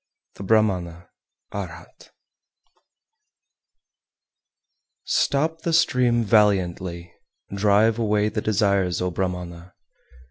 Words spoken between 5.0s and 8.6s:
Stop the stream valiantly, drive away the